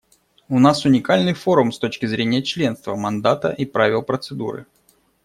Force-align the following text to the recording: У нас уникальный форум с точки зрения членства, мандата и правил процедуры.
У 0.49 0.57
нас 0.59 0.83
уникальный 0.83 1.33
форум 1.33 1.71
с 1.71 1.77
точки 1.77 2.07
зрения 2.07 2.41
членства, 2.41 2.95
мандата 2.95 3.51
и 3.51 3.65
правил 3.65 4.01
процедуры. 4.01 4.65